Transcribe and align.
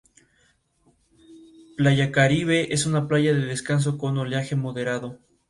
No 1.77 1.87
hay 1.89 1.99
evidencia 1.99 2.91
para 2.91 3.05
apoyar 3.05 3.35
esta 3.35 3.77
propuesta. 3.83 5.15